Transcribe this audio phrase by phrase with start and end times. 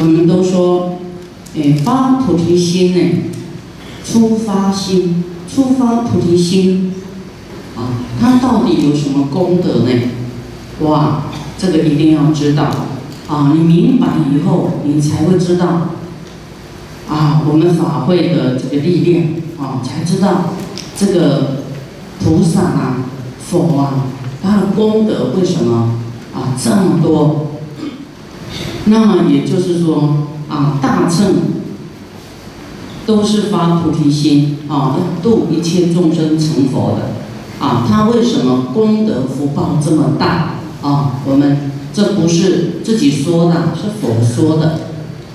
[0.00, 0.98] 我们都说，
[1.54, 3.00] 哎，发菩提心呢，
[4.02, 6.94] 初发心，初发菩提心，
[7.76, 9.90] 啊，它到底有什么功德呢？
[10.80, 11.24] 哇，
[11.58, 12.64] 这个一定要知道，
[13.28, 15.88] 啊，你明白以后，你才会知道，
[17.06, 19.24] 啊，我们法会的这个力量，
[19.58, 20.54] 啊，才知道
[20.96, 21.64] 这个
[22.24, 23.04] 菩萨啊，
[23.38, 24.06] 佛啊，
[24.42, 25.98] 他的功德为什么
[26.34, 27.48] 啊这么多？
[28.86, 31.34] 那么也就是说啊，大乘
[33.06, 37.86] 都是发菩提心啊，度一切众生成佛的啊。
[37.88, 41.20] 他为什么功德福报这么大啊？
[41.26, 44.80] 我们这不是自己说的，是佛说的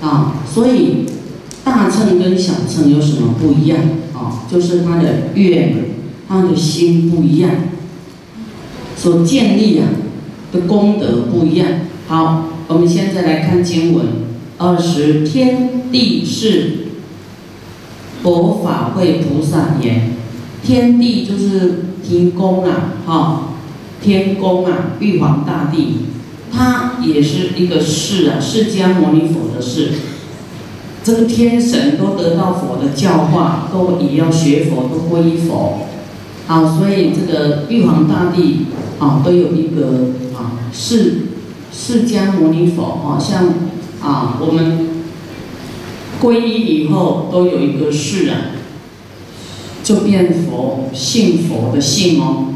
[0.02, 0.34] 啊。
[0.52, 1.06] 所以
[1.64, 3.78] 大乘跟小乘有什么不一样
[4.12, 4.42] 啊？
[4.50, 5.84] 就是他的愿、
[6.28, 7.50] 他的心不一样，
[8.96, 9.86] 所建立啊
[10.52, 11.68] 的功德不一样。
[12.08, 12.44] 好。
[12.68, 14.06] 我们现在来看经文，
[14.58, 16.88] 二十天地是
[18.24, 20.16] 佛法会菩萨言，
[20.64, 23.50] 天地就是天宫啊，哈，
[24.02, 26.06] 天宫啊，玉皇大帝，
[26.52, 29.92] 他也是一个释啊，释迦牟尼佛的释，
[31.04, 35.86] 这个天神都得到佛的教化，都也要学佛，都皈依佛，
[36.48, 38.66] 啊，所以这个玉皇大帝
[38.98, 41.18] 啊，都有一个啊释。
[41.78, 43.52] 释迦牟尼佛啊，像
[44.00, 44.88] 啊，我们
[46.20, 48.52] 皈依以后都有一个释啊，
[49.84, 52.54] 就变佛，信佛的信哦。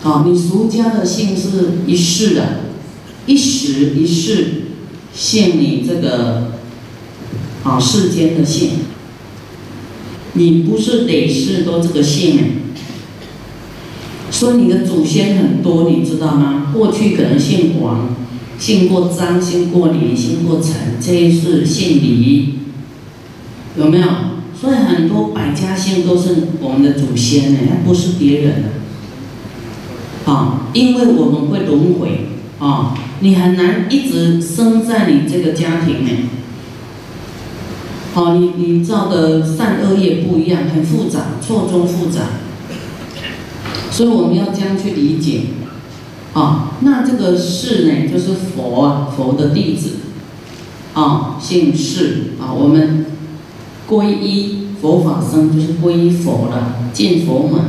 [0.00, 2.60] 好，你俗家的信是一世的，
[3.26, 4.62] 一时一世
[5.14, 6.52] 信你这个
[7.62, 8.70] 啊世间的信，
[10.32, 12.44] 你不是得世都这个信哎。
[14.32, 16.72] 说你的祖先很多，你知道吗？
[16.74, 18.16] 过去可能姓王，
[18.62, 22.60] 姓过张，姓过李，姓过陈，这一世姓李，
[23.76, 24.06] 有没有？
[24.54, 30.32] 所以很多百家姓都是我们的祖先呢，不是别人的。
[30.32, 32.28] 啊，因为我们会轮回
[32.60, 36.10] 啊，你很难一直生在你这个家庭呢。
[38.14, 42.20] 好，你你造的善恶业不一样，很复杂，错综复杂。
[43.90, 45.40] 所以我们要这样去理解，
[46.34, 49.96] 啊，那这个释呢，就是佛啊，佛的弟子，
[50.94, 53.04] 啊，姓释啊，我们
[53.88, 57.60] 皈依佛法僧就是皈依佛了，进佛门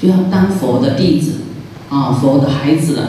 [0.00, 1.32] 就要当佛的弟子，
[1.88, 3.08] 啊，佛的孩子了，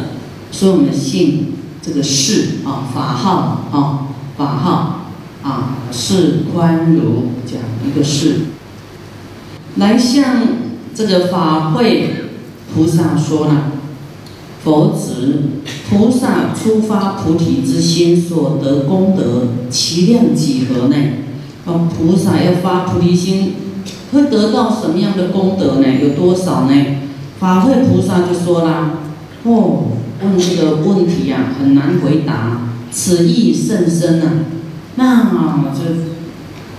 [0.51, 5.05] 所以我们姓这个释啊，法号啊，法号
[5.43, 8.47] 啊，释宽如讲一个释，
[9.75, 10.25] 来向
[10.95, 12.15] 这个法会。
[12.73, 13.71] 菩萨说了
[14.63, 15.41] ：“佛子，
[15.89, 20.95] 菩萨出发菩提之心所得功德，其量几何呢？
[21.65, 23.55] 哦，菩萨要发菩提心，
[24.13, 25.87] 会得到什么样的功德呢？
[26.01, 26.73] 有多少呢？
[27.39, 28.91] 法会菩萨就说啦：
[29.43, 29.87] 哦，
[30.23, 34.45] 问这个问题呀，很难回答，此意甚深啊，
[34.95, 35.25] 那
[35.73, 35.81] 就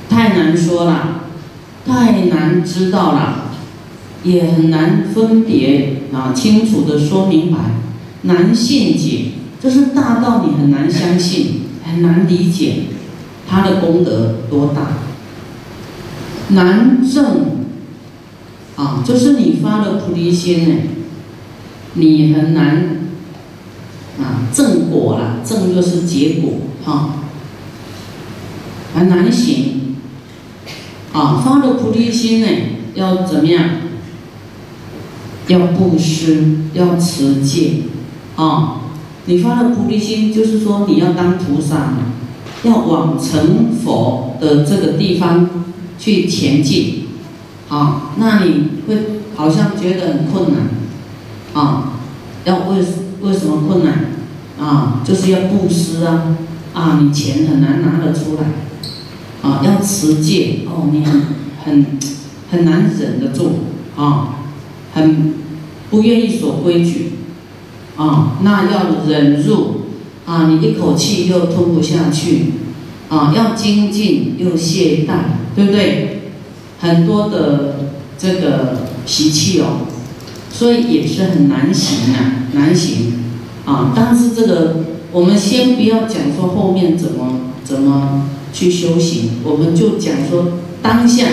[0.08, 1.20] 太难说了，
[1.86, 3.42] 太难知道了。”
[4.24, 7.58] 也很难分别啊，清楚的说明白，
[8.22, 12.84] 难信解，就是大到你很难相信，很难理解，
[13.46, 14.98] 他的功德多大，
[16.54, 17.66] 难证
[18.76, 20.74] 啊，就是你发了菩提心呢，
[21.92, 23.10] 你很难
[24.18, 26.52] 啊正果了，正就是结果
[26.82, 27.16] 哈，
[28.94, 29.96] 很难行
[31.12, 32.46] 啊，发了菩提心呢，
[32.94, 33.64] 要怎么样？
[35.48, 37.82] 要布施，要持戒，
[38.36, 38.80] 啊！
[39.26, 41.94] 你发了菩提心，就是说你要当菩萨，
[42.62, 45.48] 要往成佛的这个地方
[45.98, 47.06] 去前进，
[47.68, 48.12] 啊！
[48.16, 48.96] 那你会
[49.36, 50.68] 好像觉得很困难，
[51.52, 51.92] 啊！
[52.44, 52.84] 要为
[53.20, 54.06] 为什么困难？
[54.58, 56.36] 啊，就是要布施啊，
[56.72, 58.44] 啊，你钱很难拿得出来，
[59.42, 61.22] 啊，要持戒，哦，你很
[61.64, 61.86] 很
[62.50, 63.58] 很难忍得住，
[63.96, 64.40] 啊。
[64.94, 65.34] 很
[65.90, 67.12] 不愿意守规矩，
[67.96, 69.82] 啊，那要忍住，
[70.24, 72.52] 啊，你一口气又吞不下去，
[73.08, 76.10] 啊，要精进又懈怠，对不对？
[76.80, 79.86] 很多的这个习气哦，
[80.50, 83.14] 所以也是很难行啊，难行，
[83.64, 91.26] 啊，但是这个我们先不要讲说后面怎么怎么去修行，我们就讲说当下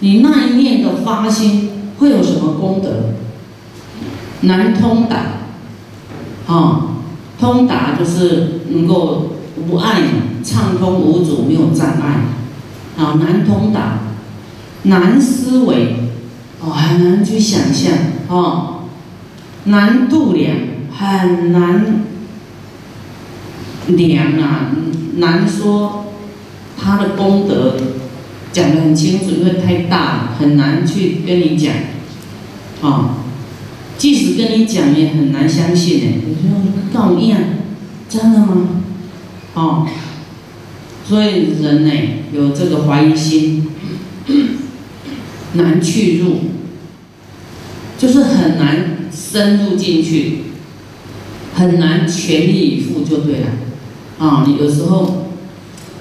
[0.00, 1.70] 你那一念的发心。
[2.04, 3.14] 会有什么功德？
[4.42, 5.16] 难通达，
[6.46, 6.98] 啊，
[7.40, 10.02] 通达就是能够无碍，
[10.44, 12.20] 畅通无阻，没有障碍。
[13.02, 14.00] 啊，难通达，
[14.82, 16.10] 难思维，
[16.60, 17.92] 哦，很难去想象，
[18.28, 18.84] 哦，
[19.64, 20.54] 难度量，
[20.92, 22.04] 很难
[23.86, 24.72] 量啊，
[25.16, 26.04] 难说
[26.78, 27.76] 他的功德
[28.52, 31.72] 讲得很清楚，因为太大了，很难去跟你讲，
[32.86, 33.16] 啊，
[33.96, 36.06] 即使跟你讲也很难相信呢。
[36.26, 36.54] 你说
[36.92, 37.40] 告一样，
[38.08, 38.68] 真的吗？
[39.54, 39.86] 哦。
[41.06, 41.90] 所以人呢
[42.32, 43.66] 有这个怀疑心，
[45.52, 46.36] 难去入，
[47.98, 50.44] 就是很难深入进去，
[51.54, 53.46] 很难全力以赴就对了。
[54.18, 55.26] 啊，你有时候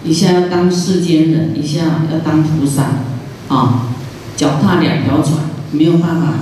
[0.05, 2.83] 一下要当世间人，一下要当菩萨，
[3.49, 3.89] 啊，
[4.37, 6.33] 脚踏两条船，没有办法，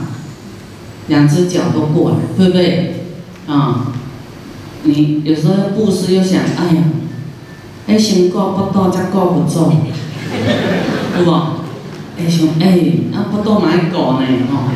[1.11, 3.03] 两只脚都过来，对不对？
[3.45, 3.91] 啊，
[4.83, 6.83] 你有时候布施又想，哎呀。
[7.87, 9.69] 哎，先过不到再过不走，
[11.17, 11.31] 有无？
[12.17, 12.79] 哎，想哎，
[13.11, 14.71] 那不到买过呢哦，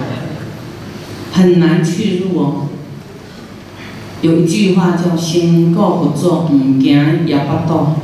[1.31, 2.67] 很难去入哦。
[4.21, 7.95] 有一句话叫“先过不走，唔惊也不到”，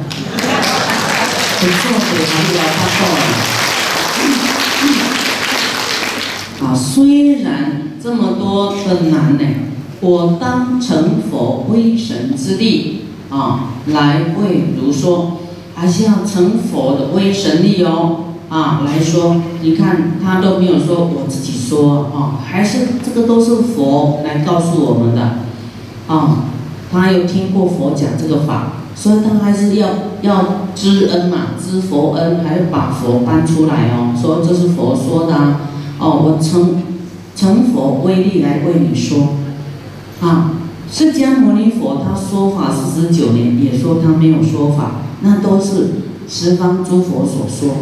[1.60, 3.61] 不做就还也不到。
[6.64, 9.46] 啊，虽然这么多的难呢，
[10.00, 12.98] 我当成佛威神之力。
[13.32, 15.38] 啊，来为如说，
[15.74, 18.26] 还是要成佛的威神力哦。
[18.50, 25.22] 啊，来说，你看他都没有说我自己说啊，还是这个都是佛来告诉我们的。
[26.08, 26.44] 啊，
[26.92, 29.88] 他有听过佛讲这个法，所以他还是要
[30.22, 35.71] 要知恩嘛，知佛恩，还要把佛搬出来哦，说这是佛说的。
[36.02, 36.82] 哦，我成
[37.36, 39.36] 成佛威力来为你说，
[40.22, 40.56] 啊。
[40.94, 45.88] 释迦牟尼佛他说法四十九年，也说他没有说法，那都是
[46.28, 47.78] 十方诸佛所说，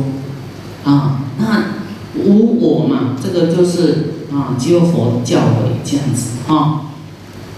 [0.84, 6.92] 啊，那无我嘛，这个就是啊，只有佛教诲这样子啊，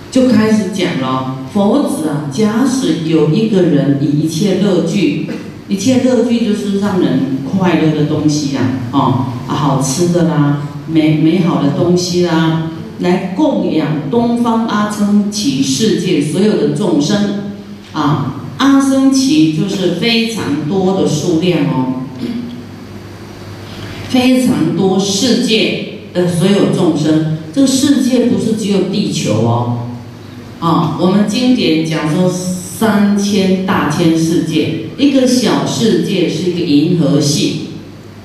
[0.10, 1.36] 就开始讲了。
[1.54, 5.30] 佛子啊，假使有一个人以一切乐具，
[5.72, 12.72] 一切乐具就是让人快乐的东西啦，啊，好吃的啦，美美好的东西啦。
[13.00, 17.54] 来供养东方阿僧祇世界所有的众生，
[17.94, 22.04] 啊，阿僧祇就是非常多的数量哦，
[24.10, 29.88] 非常多世界的所有众生，这个世界不是只有地球哦，
[30.60, 32.30] 啊，我们经典讲说
[32.82, 37.68] 三千大千世界，一个小世界是一个银河系，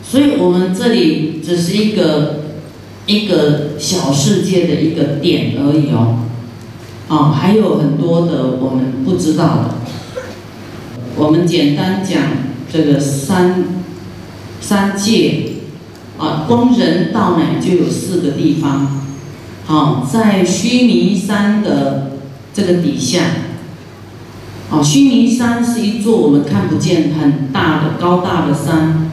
[0.03, 2.47] 所以我们这里只是一个。
[3.09, 6.25] 一个小世界的一个点而已哦，
[7.07, 9.75] 啊，还有很多的我们不知道的。
[11.15, 12.21] 我们简单讲
[12.69, 13.65] 这个三
[14.61, 15.53] 三界
[16.19, 19.05] 啊，光人道呢就有四个地方，
[19.67, 22.19] 好，在须弥山的
[22.53, 23.21] 这个底下，
[24.71, 29.11] 哦，须弥山是一座我们看不见很大的高大的山，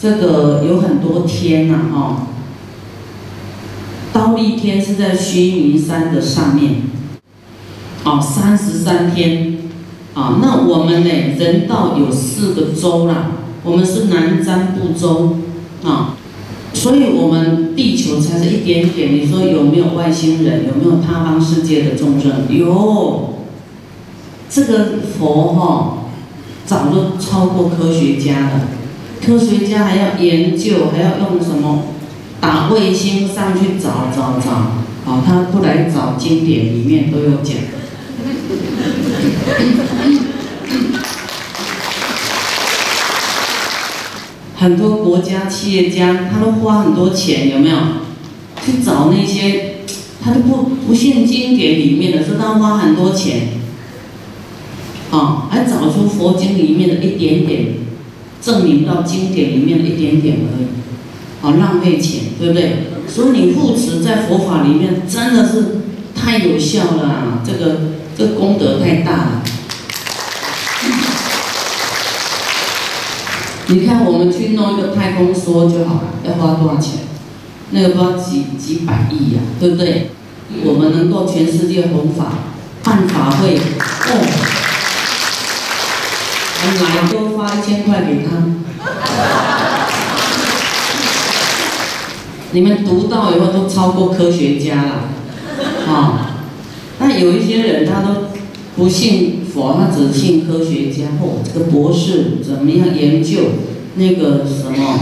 [0.00, 2.26] 这个有很多天呐，哈。
[4.10, 6.76] 刀立天是在须弥山的上面，
[8.04, 9.58] 哦，三十三天，
[10.14, 11.10] 啊，那我们呢？
[11.38, 13.32] 人道有四个洲啦，
[13.62, 15.36] 我们是南瞻部洲，
[15.84, 16.16] 啊，
[16.72, 19.14] 所以我们地球才是一点点。
[19.14, 20.66] 你说有没有外星人？
[20.66, 22.46] 有没有他方世界的众生？
[22.48, 23.27] 有，
[24.50, 25.98] 这个佛哈，
[26.64, 28.68] 早就超过科学家了，
[29.24, 31.82] 科学家还要研究，还要用什么？
[32.40, 34.50] 打卫星上去找找找，
[35.10, 37.56] 啊，他不来找经典里面都有讲。
[44.56, 47.76] 很多国家企业家他都花很多钱，有没有？
[48.64, 49.76] 去找那些
[50.22, 53.48] 他都不不信经典里面的，说他花很多钱，
[55.10, 57.74] 啊，还找出佛经里面的一点点，
[58.42, 60.66] 证明到经典里面的一点点而已。
[61.40, 62.88] 啊，浪费钱，对不对？
[63.08, 65.78] 所以你护持在佛法里面真的是
[66.14, 67.80] 太有效了，这个
[68.16, 69.42] 这功德太大了。
[73.68, 76.98] 你看，我们去弄一个太空梭就好了，要花多少钱？
[77.70, 80.10] 那个不知道几几百亿呀，对不对？
[80.64, 82.32] 我们能够全世界弘法
[82.82, 83.58] 办法会，哦，
[86.66, 88.30] 来都发一千块给他。
[92.52, 95.10] 你们读到以后都超过科学家了，
[95.86, 96.40] 啊，
[96.98, 98.28] 那有一些人他都
[98.74, 101.04] 不信佛，他只信科学家。
[101.20, 103.38] 哦，这个博士怎么样研究
[103.96, 104.98] 那个什么？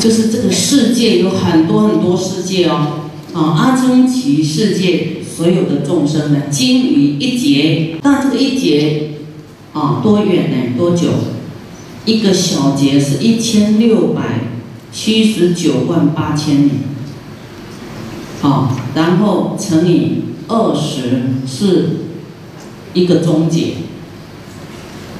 [0.00, 3.08] 就是这个世界有很多很多世界哦。
[3.32, 7.98] 啊，阿僧祇世界所有的众生呢，经于一劫。
[8.02, 9.10] 但这个一劫
[9.72, 10.56] 啊，多远呢？
[10.76, 11.08] 多久？
[12.04, 14.40] 一个小节是一千六百
[14.90, 16.70] 七十九万八千年。
[18.40, 21.90] 好，然后乘以二十是
[22.94, 23.74] 一个中劫，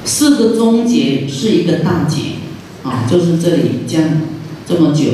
[0.04, 2.21] 四个中劫是一个大节，
[2.83, 4.23] 啊，就是这里这样
[4.66, 5.04] 这么久，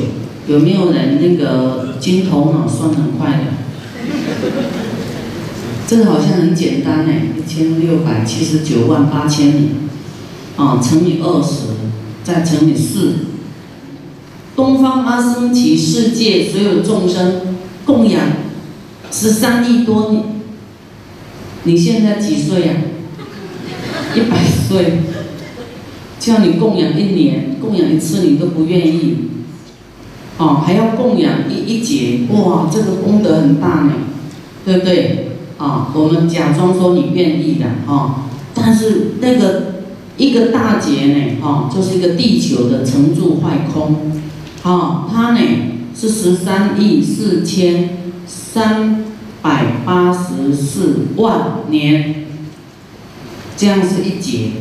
[0.47, 3.43] 有没有人那个金头脑算很快的？
[5.85, 6.96] 这个好像很简单，
[7.57, 9.69] 千六百七十九万八千年，
[10.57, 11.69] 啊，乘以二十，
[12.23, 13.15] 再乘以四，
[14.55, 17.41] 东方阿僧祇世界所有众生。
[17.83, 18.21] 供养
[19.11, 20.23] 十三亿多年，
[21.63, 22.73] 你现在几岁呀？
[24.13, 24.37] 一百
[24.67, 24.99] 岁，
[26.19, 29.15] 叫你供养一年，供养一次你都不愿意，
[30.37, 33.93] 哦，还要供养一一节，哇，这个功德很大呢，
[34.65, 35.26] 对不对？
[35.57, 39.83] 啊，我们假装说你愿意的，哈，但是那个
[40.17, 44.11] 一个大劫呢，哈，就是一个地球的成住坏空，
[44.63, 45.39] 啊，它呢。
[45.99, 47.89] 是十三亿四千
[48.27, 49.03] 三
[49.41, 52.25] 百八十四万年，
[53.57, 54.51] 这样是一劫，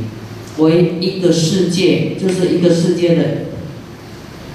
[0.57, 3.25] 为一个世界，就是一个世界的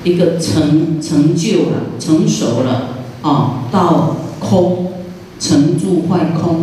[0.04, 4.91] 一个成成就了，成熟了啊，到空
[5.42, 6.62] 成住坏空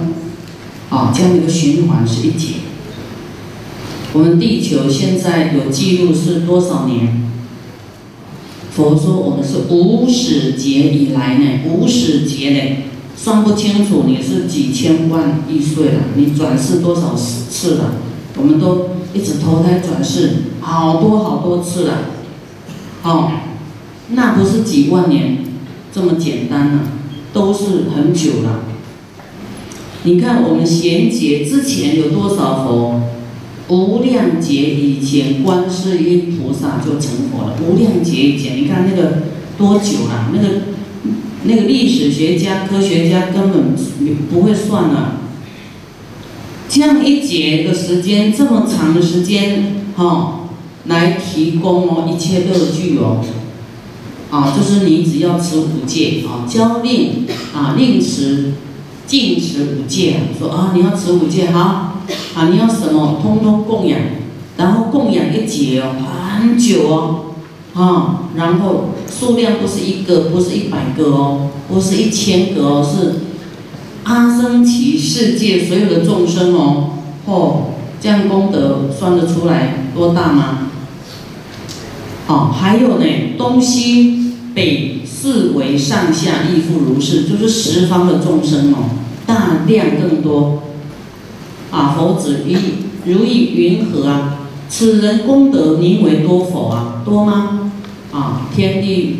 [0.88, 2.54] 啊，这样一个循环是一劫。
[4.12, 7.28] 我们地球现在有记录是多少年？
[8.70, 12.76] 佛说我们是无始劫以来呢，无始劫呢，
[13.16, 17.96] 算不清楚你是几千万亿岁了，你转世多少次了？
[18.36, 21.94] 我们都一直投胎转世好多好多次了，
[23.02, 23.32] 哦，
[24.10, 25.38] 那不是几万年
[25.92, 26.82] 这么简单了，
[27.32, 28.64] 都是很久了。
[30.04, 33.02] 你看我们贤劫之前有多少佛？
[33.68, 37.56] 无量劫以前，观世音菩萨就成佛了。
[37.62, 39.24] 无量劫以前，你看那个
[39.58, 40.30] 多久了？
[40.32, 40.48] 那个
[41.42, 43.74] 那个历史学家、科学家根本
[44.30, 45.20] 不会算了。
[46.66, 50.48] 这样一劫的时间，这么长的时间，哈，
[50.86, 53.22] 来提供哦一切乐具哦，
[54.30, 58.54] 啊，就是你只要持五戒啊，教令啊，令持、
[59.06, 61.84] 禁持五戒，说啊，你要持五戒哈。
[62.34, 63.98] 啊，你要什么，通通供养，
[64.56, 65.92] 然后供养一节哦，
[66.40, 67.34] 很久哦，
[67.74, 73.16] 啊，然后数量不是一个，不是一百个哦，不是一千个哦，是
[74.04, 76.90] 阿僧祇世界所有的众生哦，
[77.26, 77.64] 哦，
[78.00, 80.70] 这样功德算得出来多大吗？
[82.26, 83.04] 哦，还有呢，
[83.36, 84.17] 东西
[84.58, 88.90] 北四维上下亦复如是，就是十方的众生哦，
[89.24, 90.64] 大量更多。
[91.70, 92.56] 啊，佛子于
[93.04, 94.48] 如意云何啊？
[94.68, 97.02] 此人功德名为多否啊？
[97.04, 97.70] 多吗？
[98.10, 99.18] 啊，天地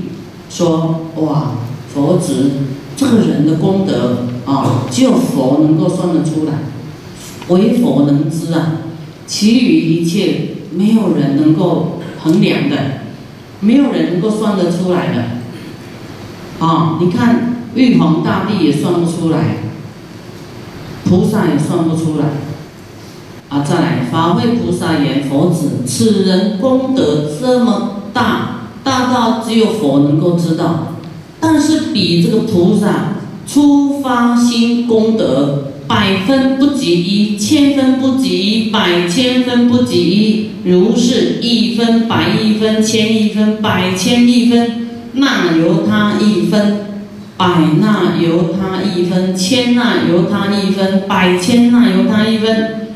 [0.50, 1.52] 说哇，
[1.94, 2.50] 佛子
[2.96, 6.64] 这个人的功德啊，只有佛能够算得出来，
[7.46, 8.72] 唯佛能知啊。
[9.24, 12.97] 其余一切没有人能够衡量的，
[13.60, 16.64] 没有人能够算得出来的。
[16.64, 19.58] 啊，你看玉皇大帝也算不出来。
[21.04, 22.26] 菩萨也算不出来，
[23.48, 23.64] 啊！
[23.66, 30.88] 再来，法会菩萨言：“佛子，此人功德这么大，大到只有佛能够知道。
[31.40, 33.14] 但是比这个菩萨
[33.46, 46.84] 初发心功德，百分不及一，千分不及一，百千分不及一，如是一分、百亿分、千亿分、百千亿分，那由他一分。”
[47.38, 47.46] 百
[47.80, 52.88] 那由他一分，千那由他一分，百千那由他一分，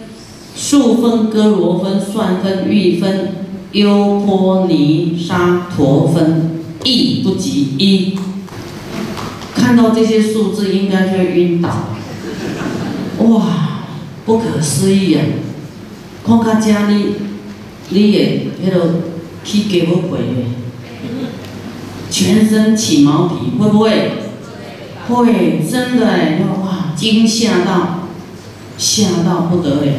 [0.56, 3.28] 数分、哥罗分、算分、玉分、
[3.70, 8.18] 优波尼沙陀分，亦不及一。
[9.54, 11.70] 看到这些数字，应该会晕倒。
[13.28, 13.42] 哇，
[14.26, 15.22] 不可思议啊！
[16.26, 17.14] 看到这你，
[17.88, 19.00] 你也迄个
[19.44, 20.18] 起鸡皮疙瘩，
[22.10, 24.12] 全身起毛皮，会不会？
[25.08, 28.08] 会真的哎，哇，惊吓到，
[28.78, 29.92] 吓到不得了。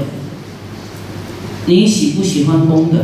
[1.65, 2.97] 你喜不喜欢功德？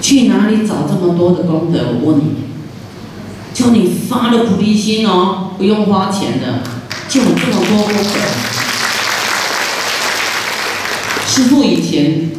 [0.00, 1.94] 去哪里找这么多的功德？
[2.00, 2.34] 我问你，
[3.54, 6.62] 就你发了菩提心哦，不用花钱的，
[7.10, 8.20] 就这么多功德。
[11.26, 12.30] 师父以前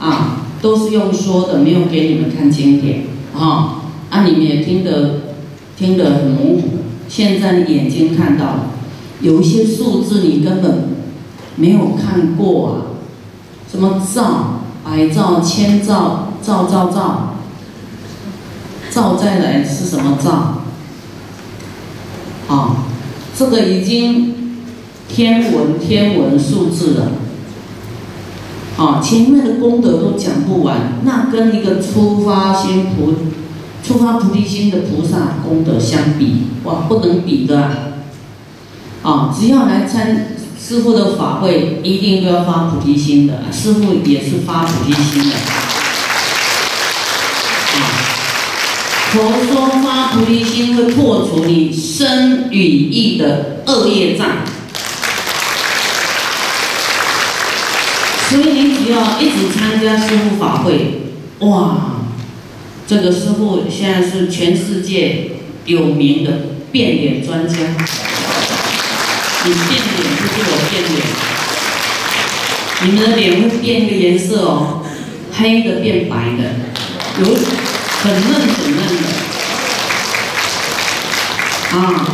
[0.00, 5.34] 啊都是用说的，没有给你们看经典啊，啊你们也听得
[5.76, 6.80] 听得很模糊。
[7.08, 8.70] 现在你眼睛看到了，
[9.20, 10.96] 有一些数字你根本
[11.54, 12.74] 没有看过啊，
[13.70, 17.34] 什么兆、百兆、千兆、兆兆兆，
[18.90, 20.64] 兆再来是什么兆？
[22.48, 22.76] 啊，
[23.38, 24.34] 这个已经
[25.08, 27.12] 天文天文数字了。
[28.76, 33.14] 啊，前面的功德都讲不完，那跟一个出发心菩、
[33.84, 37.92] 出发菩提心的菩萨功德相比，哇，不能比的
[39.02, 39.32] 啊！
[39.36, 45.36] 只要来参师傅的法会，一定都要发菩提心的，师傅也是发菩提心的。
[47.74, 47.78] 啊，
[49.12, 49.68] 佛说
[50.12, 54.28] 菩提心会破除你身与意的恶业障。
[58.28, 61.02] 所以你只要一直参加师傅法会，
[61.38, 62.02] 哇，
[62.86, 65.30] 这个师傅现在是全世界
[65.64, 66.30] 有名的
[66.70, 67.54] 变脸专家。
[69.44, 71.00] 你变脸就是我变脸，
[72.82, 74.82] 你们的脸会变一个颜色哦，
[75.32, 76.42] 黑的变白的，
[77.20, 77.24] 有
[78.02, 79.04] 很嫩很嫩的。
[81.78, 82.06] 啊，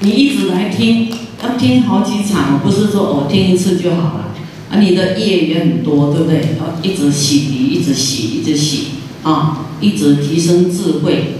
[0.00, 1.08] 你一直来听，
[1.44, 4.34] 要听好几场，不是说哦听一次就好了。
[4.68, 6.56] 啊，你的业也很多，对不对？
[6.58, 8.86] 要一直洗，一直洗，一直洗，
[9.22, 11.34] 啊，一直提升智慧。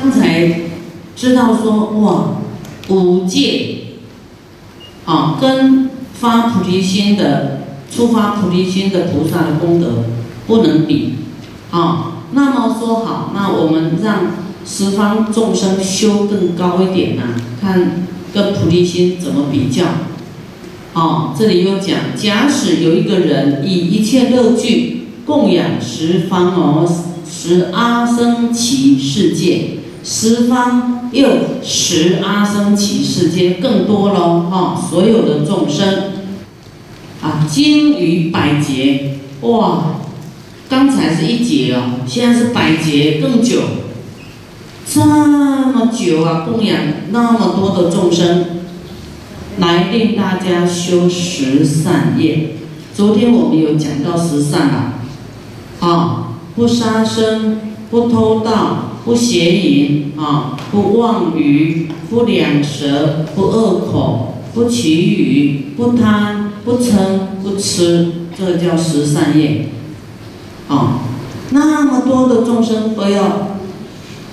[0.00, 0.62] 刚才
[1.14, 2.38] 知道说，哇，
[2.88, 3.80] 五戒，
[5.04, 7.64] 啊，跟发菩提心的、
[7.94, 10.04] 出发菩提心的菩萨的功德
[10.46, 11.16] 不能比，
[11.70, 17.22] 啊，那么说好，那我们让十方众生修更高一点呢？
[17.58, 19.84] 看跟菩提心怎么比较？
[20.92, 26.86] 哦，这里又讲，假使有一个人以一切乐具供养十方哦，
[27.26, 31.28] 十阿僧祇世界，十方又
[31.62, 36.12] 十阿僧祇世界更多喽，哈，所有的众生
[37.22, 40.00] 啊，经于百劫，哇，
[40.68, 43.60] 刚才是一劫哦，现在是百劫更久，
[44.90, 46.78] 这么久啊，供养
[47.10, 48.46] 那么多的众生。
[49.58, 52.54] 来令大家修十善业。
[52.94, 54.94] 昨天我们有讲到十善啊，
[55.80, 57.58] 啊，不杀生，
[57.90, 66.92] 不偷盗，不邪淫，啊，不妄语，不两舌，不恶口，不绮语，不贪，不嗔，
[67.42, 69.70] 不痴，这个叫十善业。
[70.68, 71.00] 啊，
[71.50, 73.57] 那么多的众生都要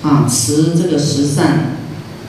[0.06, 1.78] 啊持这个十善，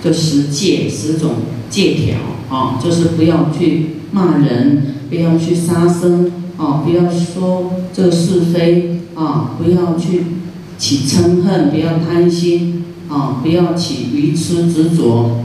[0.04, 1.32] 的十戒，十种
[1.70, 2.18] 戒条。
[2.50, 10.24] 啊，就是不要去骂人，不要去杀生，啊，不要说这个是非，啊，不要去
[10.78, 15.44] 起嗔恨，不要贪心，啊，不要起愚痴执着，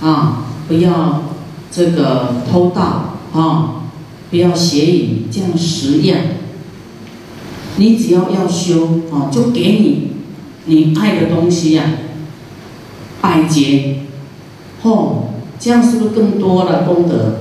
[0.00, 1.22] 啊，不要
[1.70, 3.84] 这个偷盗，啊，
[4.28, 6.18] 不要邪淫，这样十样，
[7.76, 10.11] 你只要要修，啊，就给你
[10.66, 11.84] 你爱的东西呀，
[13.20, 14.00] 百劫，
[14.82, 15.14] 嚯！
[15.58, 17.40] 这样是不是更多了功德？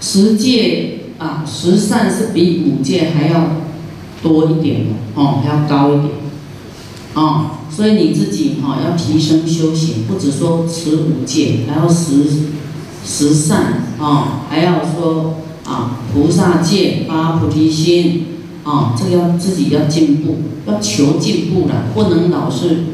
[0.00, 3.56] 十戒啊，十善是比五戒还要
[4.22, 6.10] 多一点的哦，还要高一点，
[7.14, 12.24] 哦，所以你自己哈要提升修行，不止说持五戒，还要十
[13.04, 18.26] 十善啊，还要说啊菩萨戒发菩提心
[18.68, 22.84] 啊，这个要自己要进步，要求进步了，不能老是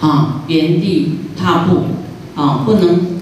[0.00, 1.82] 啊原地踏步
[2.34, 3.12] 啊，不能。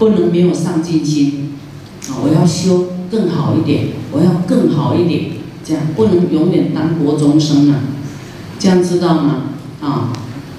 [0.00, 1.58] 不能没有上进心，
[2.08, 2.24] 啊！
[2.24, 7.80] 我要修更好一点，我要更好一点，这样不能永远当国中生啊！
[8.58, 9.42] 这样知道吗？
[9.82, 10.10] 啊，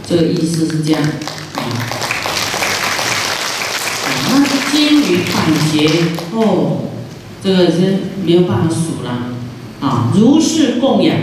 [0.07, 1.01] 这个意思是这样。
[1.01, 1.57] 啊，
[4.29, 5.31] 那是金鱼百
[5.71, 5.89] 劫
[6.35, 6.81] 哦，
[7.43, 9.29] 这个是没有办法数了。
[9.81, 11.17] 啊，如是供养，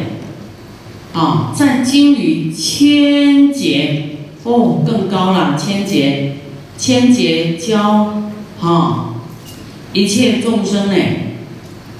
[1.12, 6.35] 啊，在金鱼千劫哦，更高了，千劫。
[6.76, 9.14] 千劫教哈
[9.92, 10.94] 一切众生呢，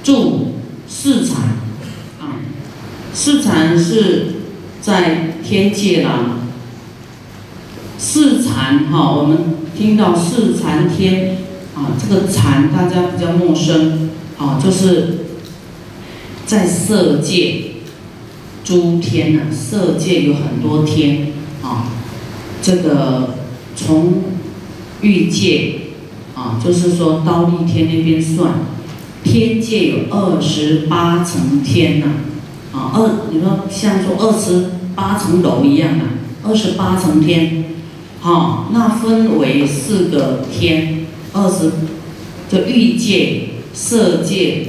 [0.05, 0.55] 住
[0.87, 1.37] 四禅
[2.21, 2.39] 啊，
[3.13, 4.35] 四禅是
[4.81, 6.39] 在天界啦。
[7.99, 9.39] 四禅哈，我们
[9.77, 11.39] 听到四禅天
[11.79, 15.27] 啊，这个禅大家比较陌生啊，就是
[16.45, 17.73] 在色界
[18.65, 21.87] 诸天呐，色界有很多天啊，
[22.61, 23.35] 这个
[23.77, 24.25] 从。
[25.01, 25.75] 欲界，
[26.35, 28.55] 啊，就是说刀立天那边算，
[29.23, 32.07] 天界有二十八层天呐，
[32.73, 36.03] 啊，二你说像说二十八层楼一样啊，
[36.43, 37.67] 二十八层天，
[38.19, 40.98] 好，那分为四个天，
[41.39, 41.71] 二十，
[42.51, 44.67] 的欲界、色界、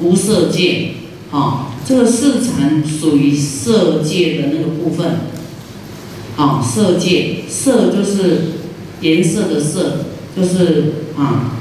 [0.00, 0.92] 无色界，
[1.30, 5.20] 好，这个四禅属于色界的那个部分，
[6.36, 8.52] 啊，色界，色就是
[9.02, 11.52] 颜色的色，就是啊，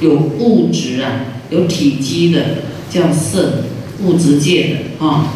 [0.00, 1.26] 有物质啊。
[1.50, 2.40] 有体积的
[2.88, 3.64] 叫色，
[4.02, 5.34] 物质界的啊，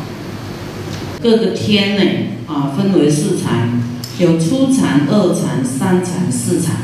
[1.23, 2.03] 各个天呢
[2.47, 3.83] 啊分为四禅，
[4.19, 6.77] 有初禅、二禅、三禅、四禅。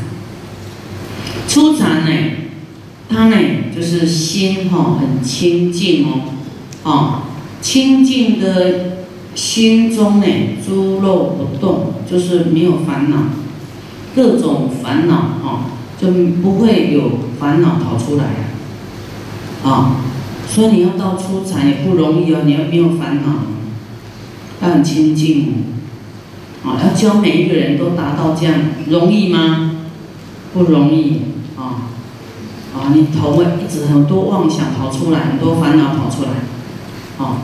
[1.52, 2.30] 初禅呢，
[3.10, 3.36] 它呢
[3.76, 6.22] 就是心哈很清净哦，
[6.82, 7.24] 啊
[7.60, 10.26] 清净的心中呢
[10.66, 13.18] 诸肉不动，就是没有烦恼，
[14.16, 15.64] 各种烦恼哈
[16.00, 16.10] 就
[16.42, 18.24] 不会有烦恼跑出来。
[19.62, 19.96] 啊，
[20.48, 25.48] 所以你要到出禅也不容易哦，你要没有烦恼，要很清净
[26.64, 26.70] 哦。
[26.70, 28.54] 啊，要教每一个人都达到这样，
[28.88, 29.72] 容易吗？
[30.54, 31.31] 不容易！
[32.82, 37.24] 啊，你头会一直很多妄想跑出来，很多烦恼跑出来。
[37.24, 37.42] 啊，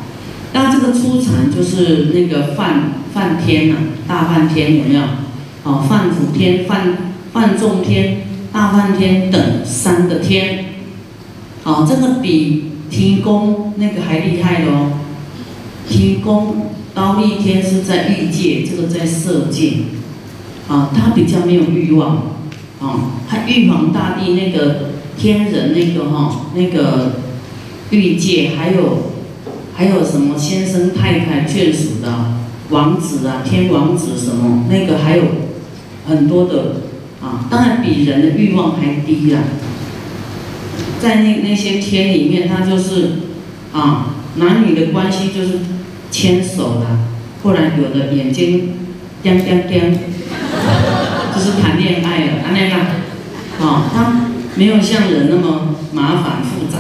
[0.52, 3.76] 那这个出禅就是那个梵梵天呐，
[4.08, 5.00] 大梵天有没有？
[5.62, 6.96] 啊，梵辅天、梵
[7.32, 8.22] 梵众天、
[8.52, 10.64] 大梵天等三个天。
[11.62, 14.90] 啊，这个比天宫那个还厉害喽！
[15.86, 19.74] 天宫刀立天是在欲界，这个在色界，
[20.66, 22.16] 啊，他比较没有欲望，
[22.80, 27.16] 啊，他玉皇大帝那个天人那个哈那个
[27.90, 29.12] 欲界，还有
[29.74, 32.34] 还有什么先生太太眷属的
[32.70, 35.24] 王子啊，天王子什么那个还有
[36.06, 36.82] 很多的
[37.20, 39.40] 啊，当然比人的欲望还低啦。
[41.00, 43.10] 在那那些天里面，他就是
[43.72, 45.60] 啊，男女的关系就是
[46.10, 46.86] 牵手的，
[47.42, 48.74] 不然有的眼睛
[49.22, 49.92] 亮亮亮，
[51.34, 52.78] 就是谈恋爱了，谈恋爱，
[53.64, 56.78] 啊，他没有像人那么麻烦复杂，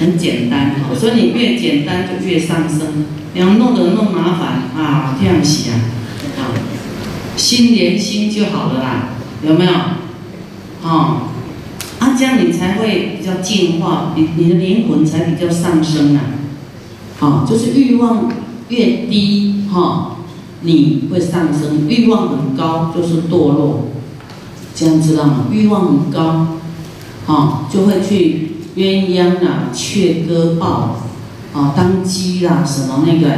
[0.00, 5.74] 很简单，所以你越简单就越上升，你要弄得那么麻烦啊，这样洗啊，
[6.38, 6.40] 啊，
[7.36, 9.08] 心连心就好了啦，
[9.42, 9.72] 有没有？
[10.82, 11.20] 啊。
[12.00, 16.20] 啊，这样你才会比较进化，你你的灵魂才比较上升啊！
[17.20, 18.30] 啊，就是欲望
[18.68, 20.16] 越低哈，
[20.60, 23.88] 你会上升；欲望很高就是堕落，
[24.74, 25.46] 这样知道吗？
[25.50, 26.58] 欲望很高，
[27.26, 30.96] 啊，就会去鸳鸯啊、雀鸽豹
[31.54, 33.28] 啊、当鸡啦什么那个